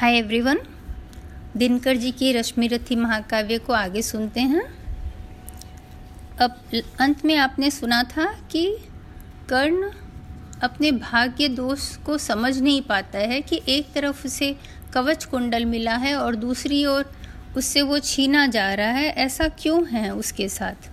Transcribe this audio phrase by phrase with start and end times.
[0.00, 0.58] Hi everyone
[1.56, 4.62] Dinkar ji की रश्मिरथी महाकाव्य को आगे सुनते हैं।
[6.40, 6.60] अब
[7.00, 8.78] अंत में आपने सुना था कि
[9.48, 9.90] कर्ण
[10.62, 14.56] अपने भाग्य दोष को समझ नहीं पाता है कि एक तरफ़ उसे
[14.92, 17.12] कवच कुंडल मिला है और दूसरी ओर
[17.56, 20.90] उससे वो छीना जा रहा है। ऐसा क्यों है उसके साथ?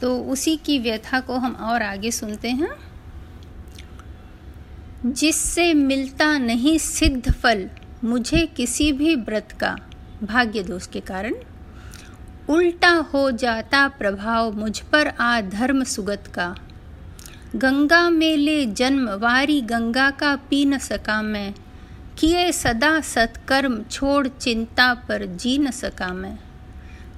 [0.00, 2.70] तो उसी की व्यथा को हम और आगे सुनते हैं।
[5.06, 7.68] जिससे मिलता नहीं सिद्ध फल
[8.06, 9.76] मुझे किसी भी व्रत का
[10.22, 11.34] भाग्य दोष के कारण।
[12.48, 16.56] उल्टा हो जाता प्रभाव मुझ पर आ धर्म सुगत का।
[17.56, 21.54] गंगा में ले जन्म वारी गंगा का पी न सका मैं।
[22.18, 26.38] किए सदा सत्कर्म छोड़ चिंता पर जी न सका मैं।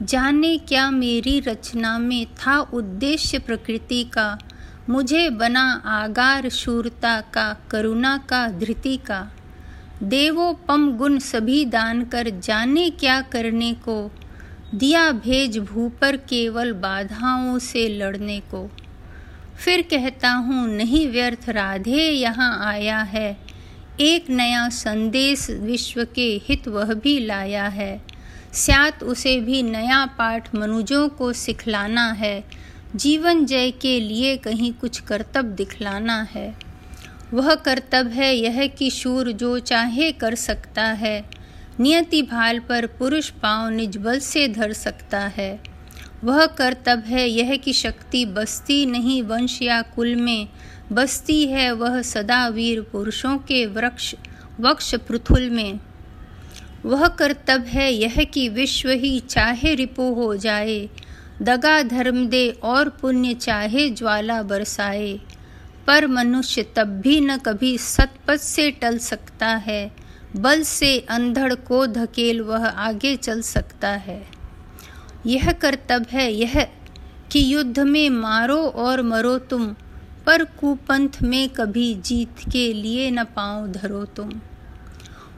[0.02, 4.38] जाने क्या मेरी रचना में था उद्देश्य प्रकृति का।
[4.88, 9.30] मुझे बना आगार शूरता का, करुणा का, धृति का।
[10.02, 14.10] देवोपम गुण सभी दान कर जाने क्या करने को?
[14.74, 18.70] दिया भेज भू पर केवल बाधाओं से लड़ने को।
[19.64, 23.38] फिर कहता हूँ, नहीं व्यर्थ, राधे यहाँ आया है।
[24.00, 28.02] एक नया संदेश विश्व के हित वह भी लाया है।
[28.52, 32.44] स्यात उसे भी नया पाठ मनुजों को सिखलाना है।
[32.96, 36.67] जीवन जय के लिए कहीं कुछ कर्तव्य दिखलाना है।
[37.34, 41.24] वह कर्तव्य है यह कि शूर जो चाहे कर सकता है।
[41.80, 45.60] नियति भाल पर पुरुष पाँव निज बल से धर सकता है।
[46.24, 50.48] वह कर्तव्य है यह कि शक्ति बस्ती नहीं वंश या कुल में।
[50.92, 54.14] बस्ती है वह सदा वीर पुरुषों के वृक्ष,
[54.60, 55.80] वक्ष पृथुल में।
[56.84, 60.88] वह कर्तव्य है यह कि विश्व ही चाहे रिपो हो जाए।
[61.42, 65.20] दगा धर्म दे और पुण्य चाहे ज्वाला बरसाए।
[65.88, 69.90] पर मनुष्य तब भी न कभी सतपथ से टल सकता है,
[70.36, 74.22] बल से अंधड़ को धकेल वह आगे चल सकता है।
[75.26, 76.66] यह कर्तव्य है यह
[77.32, 79.66] कि युद्ध में मारो और मरो तुम,
[80.26, 84.30] पर कुपंथ में कभी जीत के लिए न पाओ धरो तुम।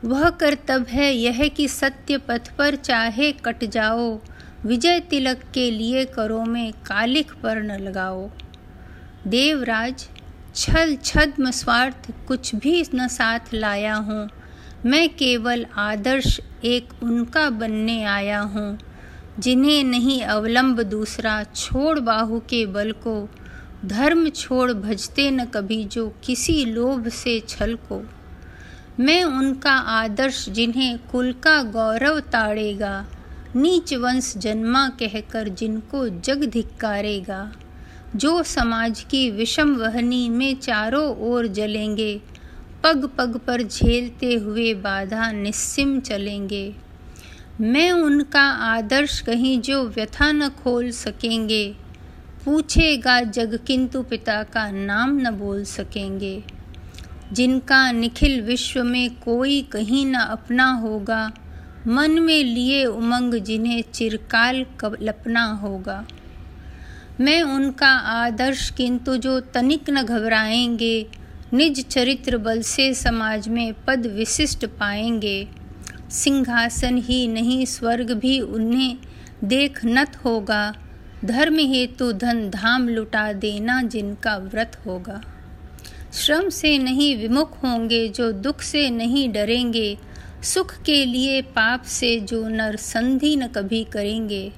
[0.05, 4.19] वह कर्तव्य है यह कि सत्य पथ पर चाहे कट जाओ,
[4.65, 8.31] विजय तिलक के लिए करो में कालिक पर न लगाओ।
[9.27, 10.09] देवराज
[10.55, 14.29] छल छद्म स्वार्थ कुछ भी न साथ लाया हूँ।
[14.87, 18.79] मैं केवल आदर्श एक उनका बनने आया हूँ,
[19.39, 23.29] जिन्हें नहीं अवलंब दूसरा छोड़ बाहु के बल को।
[23.85, 28.03] धर्म छोड़ भजते न कभी जो किसी लोभ से छल को।
[29.01, 33.07] मैं उनका आदर्श जिन्हें कुल का गौरव ताड़ेगा,
[33.57, 37.53] नीच वंश जन्मा कहकर जिनको जग धिक्कारेगा।
[38.17, 42.21] जो समाज की विषम वहनी में चारों ओर जलेंगे,
[42.85, 46.75] पग पग पर झेलते हुए बाधा निस्सिम चलेंगे।
[47.61, 51.77] मैं उनका आदर्श कहीं जो व्यथा न खोल सकेंगे,
[52.45, 56.45] पूछेगा जग किंतु पिता का नाम न बोल सकेंगे।
[57.33, 61.33] जिनका निखिल विश्व में कोई कहीं न अपना होगा,
[61.87, 64.67] मन में लिए उमंग जिन्हें चिरकाल
[65.03, 66.07] लपना होगा।
[67.21, 71.07] मैं उनका आदर्श किंतु जो तनिक न घबराएँगे,
[71.53, 75.49] निज चरित्र बल से समाज में पद विशिष्ट पाएँगे।
[76.11, 78.99] सिंहासन ही नहीं, स्वर्ग भी उन्हें
[79.45, 80.75] देख नत होगा।
[81.25, 85.23] धर्म हेतु धन धाम लुटा देना जिनका व्रत होगा।
[86.13, 89.99] श्रम से नहीं विमुख होंगे, जो दुख से नहीं डरेंगे।
[90.43, 94.53] सुख के लिए पाप से जो नर संधि न कभी करेंगे।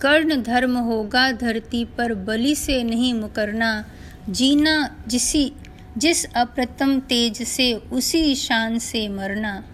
[0.00, 3.84] कर्ण धर्म होगा, धरती पर बलि से नहीं मुकरना।
[4.28, 5.52] जीना जिसी,
[5.98, 9.64] जिस अप्रतम तेज से, उसी शान से मरना।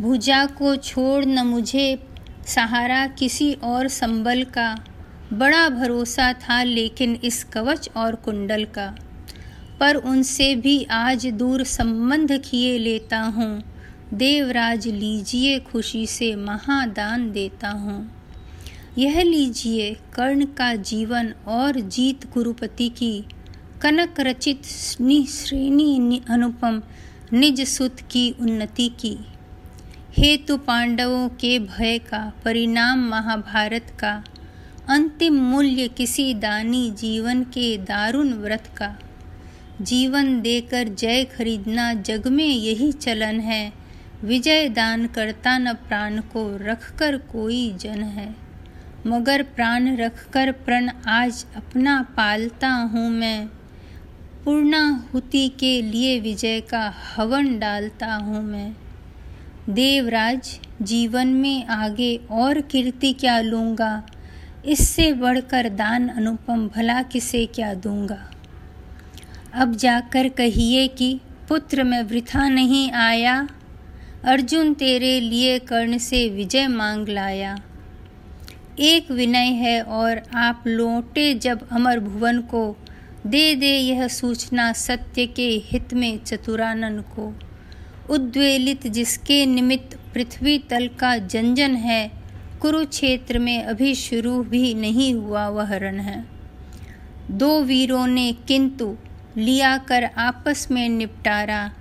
[0.00, 2.02] भुजा को छोड़ न मुझे,
[2.46, 4.84] सहारा किसी और संबल का।
[5.32, 8.96] बड़ा भरोसा था लेकिन इस कवच और कुंडल का।
[9.80, 13.62] पर उनसे भी आज दूर संबंध किए लेता हूँ।
[14.14, 18.15] देवराज लीजिए खुशी से, महादान देता हूँ।
[18.98, 23.24] यह लीजिए कर्ण का जीवन और जीत गुरुपति की।
[23.82, 26.82] कनक रचित श्रेणी अनुपम
[27.32, 29.16] निज सुत की उन्नति की।
[30.18, 34.24] हेतु पांडवों के भय का, परिणाम महाभारत का।
[34.88, 38.98] अंतिम मूल्य किसी दानी जीवन के दारुण व्रत का।
[39.82, 43.72] जीवन देकर जय खरीदना जग में यही चलन है।
[44.24, 48.45] विजय दान करता न प्राण को, रखकर कोई जन है।
[49.06, 53.46] मगर प्राण रखकर प्रण आज अपना पालता हूँ मैं।
[54.44, 58.76] पूर्णाहुति के लिए विजय का हवन डालता हूँ मैं।
[59.70, 64.06] देवराज, जीवन में आगे और कीर्ति क्या लूँगा?
[64.64, 68.30] इससे बढ़कर दान अनुपम भला किसे क्या दूँगा?
[69.54, 73.48] अब जाकर कहिए कि पुत्र मैं वृथा नहीं आया।
[74.24, 77.58] अर्जुन तेरे लिए कर्ण से विजय मांग लाया।
[78.78, 82.76] एक विनय है और आप लौटे जब अमर भुवन को
[83.26, 87.34] दे दे यह सूचना सत्य के हित में चतुरानन को।
[88.10, 92.10] उद्वेलित जिसके निमित्त पृथ्वी तल का जंजन है,
[92.60, 96.26] कुरुक्षेत्र में अभी शुरू भी नहीं हुआ वह रण है।
[97.30, 98.96] दो वीरों ने किंतु
[99.36, 101.72] लिया कर आपस में निपटारा,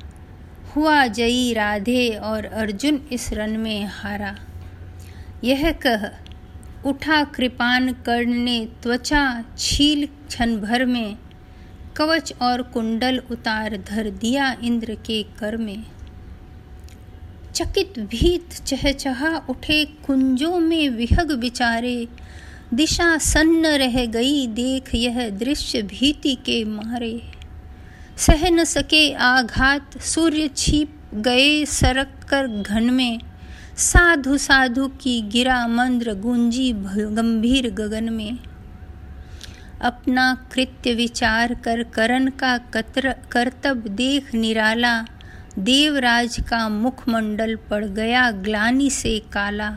[0.76, 4.36] हुआ जयी राधे और अर्जुन इस रण में हारा।
[5.44, 6.10] यह कह
[6.86, 11.18] उठा कृपान कर्ण ने त्वचा छील क्षण भर में,
[11.98, 15.84] कवच और कुंडल उतार धर दिया इंद्र के कर में।
[17.56, 22.08] चकित भीत चहचहा उठे, कुंजों में विहग बिचारे,
[22.74, 27.22] दिशा सन्न रह गई, देख यह दृश्य भीति के मारे।
[28.18, 33.20] सह न सके आघात, सूर्य छिप गए सरक कर घन में
[33.78, 38.40] साधु साधु की गिरा मंद्र गुंजी गंभीर गगन में।
[39.82, 45.06] अपना कृत्य विचार कर करण का कतर कर्तब देख निराला,
[45.60, 49.70] देवराज का मुखमंडल पड़ गया ग्लानी से काला।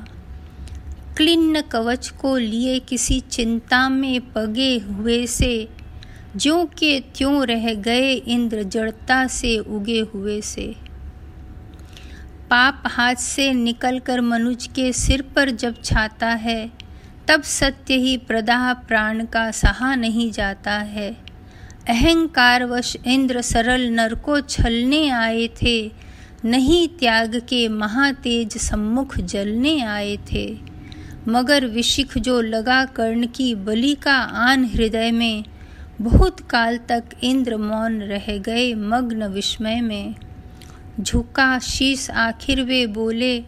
[1.16, 5.68] क्लिन्न कवच को लिए किसी चिंता में पगे हुए से,
[6.36, 10.87] जो के त्यों रह गए इंद्र जड़ता से उगे हुए से।
[12.50, 16.70] पाप हाथ से निकलकर मनुज के सिर पर जब छाता है,
[17.28, 21.16] तब सत्य ही प्रदाह प्राण का सहा नहीं जाता है।
[21.88, 25.92] अहंकारवश इंद्र सरल नर को छलने आए थे,
[26.44, 30.58] नहीं त्याग के महातेज सम्मुख जलने आए थे।
[31.28, 35.44] मगर विशिख जो लगा कर्ण की बलि का आन हृदय में,
[36.00, 40.14] बहुत काल तक इंद्र मौन रह गए मग्न विस्मय में।
[41.00, 43.38] झुका शीश आखिर वे बोले,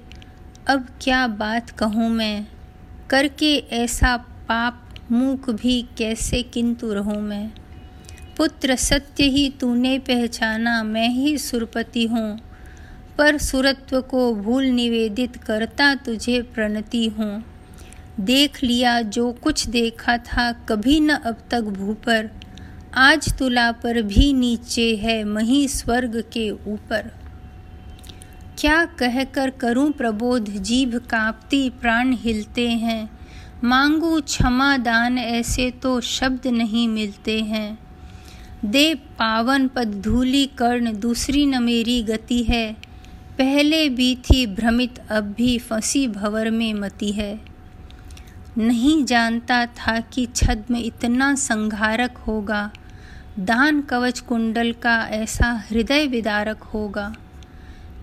[0.69, 2.47] अब क्या बात कहूँ मैं?
[3.11, 7.51] करके ऐसा पाप मूक भी कैसे किंतु रहूँ मैं?
[8.37, 12.39] पुत्र सत्य ही तूने पहचाना, मैं ही सुरपति हूँ।
[13.19, 17.45] पर सुरत्व को भूल निवेदित करता तुझे प्रणति हूँ।
[18.21, 22.31] देख लिया, जो कुछ देखा था कभी न अब तक भू पर।
[22.95, 27.20] आज तुला पर भी नीचे है, मही स्वर्ग के ऊपर।
[28.61, 30.45] क्या कहकर करूँ प्रबोध?
[30.45, 33.11] जीभ कांपती, प्राण हिलते हैं।
[33.65, 37.79] मांगू क्षमा दान, ऐसे तो शब्द नहीं मिलते हैं।
[38.65, 42.77] दे पावन पद, धूली कर्ण, दूसरी न मेरी गति है।
[43.39, 47.41] पहले भी थी भ्रमित, अब भी फंसी भवर में मती है।
[48.59, 52.71] नहीं जानता था कि छद में इतना संघारक होगा।
[53.39, 57.15] दान कवच कुंडल का ऐसा हृदय विदारक होगा।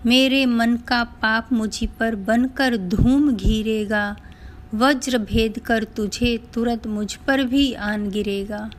[0.06, 4.16] मेरे मन का पाप मुझी पर बनकर धूम घिरेगा।
[4.74, 8.70] वज्र भेद कर तुझे तुरंत मुझ पर भी आन गिरेगा।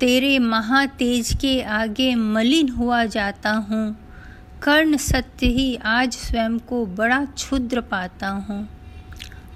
[0.00, 3.96] तेरे महातेज के आगे मलिन हुआ जाता हूँ।
[4.62, 8.68] कर्ण सत्य ही आज स्वयं को बड़ा क्षुद्र पाता हूँ।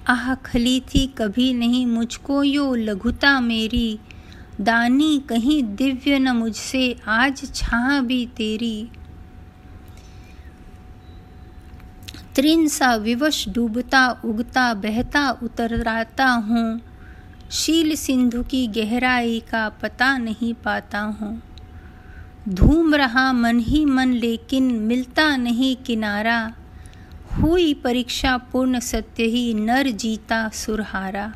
[0.07, 3.99] आह खली थी कभी नहीं मुझको यो लघुता मेरी।
[4.61, 8.89] दानी, कहीं दिव्य न मुझसे आज छा भी तेरी।
[12.35, 16.81] त्रिन सा विवश डूबता, उगता, बहता, उतराता हूँ।
[17.51, 21.43] शील सिंधु की गहराई का पता नहीं पाता हूँ।
[22.49, 26.53] धूम रहा मन ही मन लेकिन मिलता नहीं किनारा।
[27.33, 31.33] हुई परीक्षा पूर्ण सत्य ही नर जीता सुरहारा।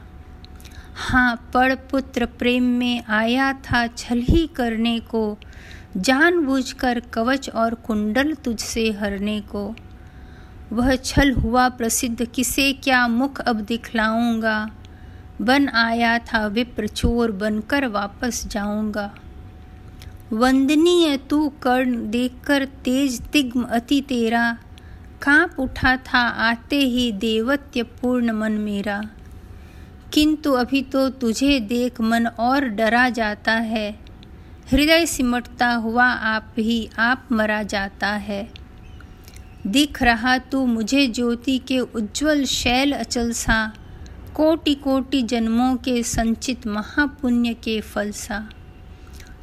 [0.95, 5.37] हाँ पड़ पुत्र प्रेम में आया था छल ही करने को।
[5.97, 9.75] जानबूझकर कवच और कुंडल तुझसे हरने को।
[10.73, 14.69] वह छल हुआ प्रसिद्ध, किसे क्या मुख अब दिखलाऊँगा?
[15.41, 19.15] बन आया था विप्र चोर, बनकर वापस जाऊँगा।
[20.33, 24.57] वंदनीय तू कर्ण, देखकर तेज तिग्म अति तेरा।
[25.21, 29.03] काँप उठा था आते ही देवत्य पूर्ण मन मेरा।
[30.13, 33.99] किंतु अभी तो तुझे देख मन और डरा जाता है।
[34.71, 38.56] हृदय सिमटता हुआ आप ही, आप मरा जाता है।
[39.67, 43.73] दिख रहा तू मुझे ज्योति के उज्जवल शैल अचल सा
[44.35, 48.49] कोटि कोटि जन्मों के संचित महापुण्य के फल सा।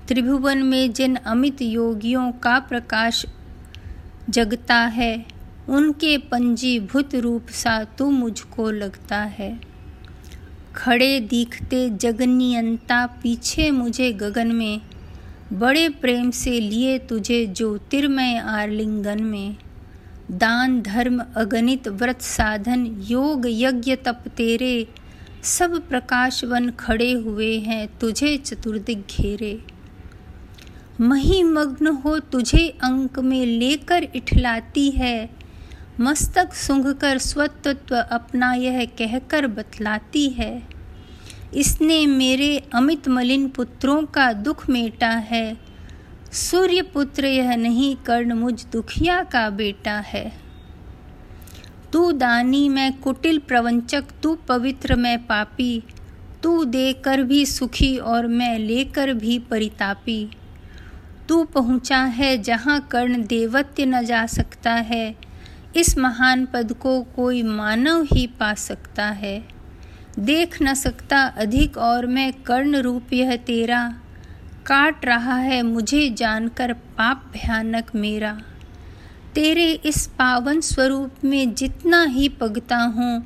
[0.08, 3.26] त्रिभुवन में जिन अमित योगियों का प्रकाश
[4.30, 5.26] जगता है,
[5.68, 9.60] उनके पंजीभूत रूप सा तू मुझको लगता है।
[10.76, 14.80] खड़े दिखते जगनियंता पीछे मुझे गगन में,
[15.52, 19.56] बड़े प्रेम से लिए तुझे ज्योतिर्मय आरलिंगन में।
[20.30, 24.88] दान, धर्म, अगणित, व्रत, साधन, योग, यज्ञ, तप, तेरे,
[25.42, 29.64] सब प्रकाशवन खड़े हुए हैं तुझे चतुर्दिक घेरे।
[31.00, 35.30] मही मग्न हो तुझे अंक में लेकर इठलाती है,
[36.00, 40.62] मस्तक सूंघ कर स्वतत्व अपना यह कहकर बतलाती है।
[41.54, 45.63] इसने मेरे अमित मलिन पुत्रों का दुख मेटा है
[46.34, 50.32] सूर्य पुत्र यह नहीं कर्ण मुझ दुखिया का बेटा है।
[51.92, 55.82] तू दानी, मैं कुटिल प्रवंचक, तू पवित्र, मैं पापी।
[56.42, 60.30] तू देकर भी सुखी और मैं लेकर भी परितापी।
[61.28, 65.16] तू पहुँचा है जहाँ कर्ण देवत्य न जा सकता है।
[65.76, 69.48] इस महान पद को कोई मानव ही पा सकता है।
[70.18, 74.00] देख न सकता अधिक और मैं कर्ण रूप यह तेरा।
[74.66, 78.32] काट रहा है मुझे जानकर पाप भयानक मेरा।
[79.34, 83.24] तेरे इस पावन स्वरूप में जितना ही पगता हूँ,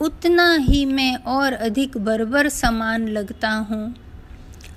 [0.00, 3.94] उतना ही मैं और अधिक बरबर समान लगता हूँ।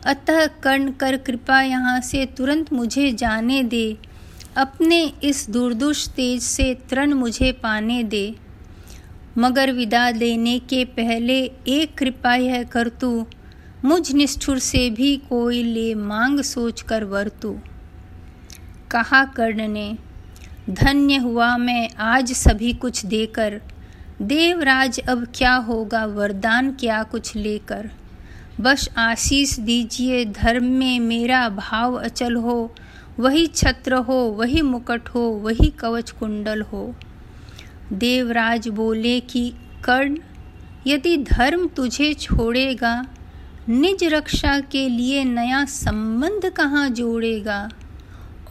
[0.05, 3.97] अतः कर्ण कर कृपा यहाँ से तुरंत मुझे जाने दे,
[4.57, 8.35] अपने इस दुर्दुष तेज से तृण मुझे पाने दे।
[9.37, 13.25] मगर विदा देने के पहले एक कृपा यह कर तू
[13.85, 17.59] मुझ निष्ठुर से भी कोई ले मांग सोच कर वर्तु।
[18.91, 19.97] कहा कर्ण ने,
[20.69, 23.61] धन्य हुआ मैं आज सभी कुछ देकर।
[24.21, 27.91] देवराज अब क्या होगा, वरदान क्या कुछ लेकर?
[28.61, 32.75] बस आशीष दीजिए, धर्म में मेरा भाव अचल हो।
[33.19, 36.95] वही छत्र हो, वही मुकट हो, वही कवच कुंडल हो।
[37.93, 39.53] देवराज बोले कि,
[39.85, 40.17] कर्ण,
[40.87, 43.12] यदि धर्म तुझे छोड़ेगा
[43.69, 47.69] निज रक्षा के लिए नया संबंध कहाँ जोड़ेगा?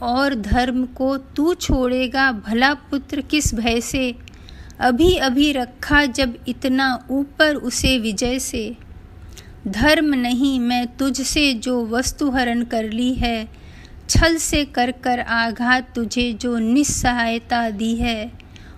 [0.01, 4.15] और धर्म को तू छोड़ेगा भला पुत्र किस भय से?
[4.79, 8.77] अभी अभी रखा जब इतना ऊपर उसे विजय से।
[9.67, 13.49] धर्म नहीं, मैं तुझसे जो वस्तु हरण कर ली है,
[14.09, 18.31] छल से कर कर आघात तुझे जो निस्सहायता दी है,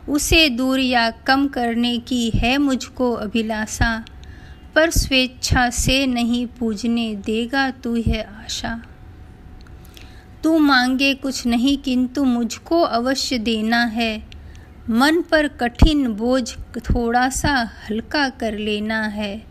[0.09, 4.05] उसे दूर या कम करने की है मुझको अभिलाषा।
[4.75, 8.83] पर स्वेच्छा से नहीं पूजने देगा तू है आशा।
[10.43, 14.23] तू मांगे कुछ नहीं किंतु मुझको अवश्य देना है।
[14.89, 19.43] मन पर कठिन बोझ थोड़ा सा हल्का कर लेना है।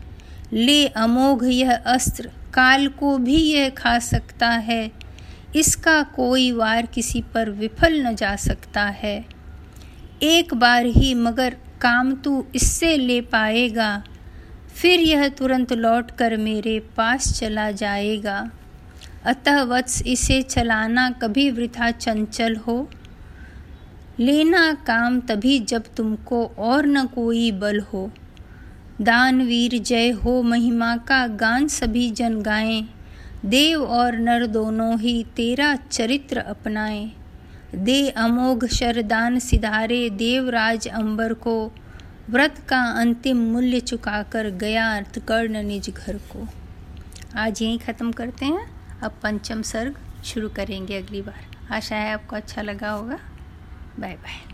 [0.53, 4.91] ले अमोघ यह अस्त्र, काल को भी यह खा सकता है।
[5.55, 9.25] इसका कोई वार किसी पर विफल न जा सकता है।
[10.23, 14.03] एक बार ही मगर काम तू इससे ले पाएगा।
[14.75, 18.51] फिर यह तुरंत लौट कर मेरे पास चला जाएगा।
[19.25, 22.89] अतः वत्स इसे चलाना कभी वृथा चंचल हो।
[24.19, 28.11] लेना काम तभी जब तुमको और न कोई बल हो।
[29.01, 32.87] दानवीर जय हो, महिमा का गान सभी जन गाएँ।
[33.45, 37.11] देव और नर दोनों ही तेरा चरित्र अपनाएँ।
[37.75, 41.71] दे अमोघ शरदान सिधारे, देवराज अंबर को
[42.29, 46.47] व्रत का अंतिम मूल्य चुकाकर गया अर्थकर्ण निज घर को।
[47.37, 48.65] आज यहीं ख़त्म करते हैं।
[48.99, 53.19] अब पंचम सर्ग शुरू करेंगे अगली बार। आशा है आपको अच्छा लगा होगा।
[53.99, 54.53] Bye bye.